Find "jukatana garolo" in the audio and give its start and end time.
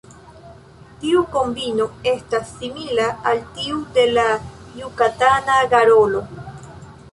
4.81-6.27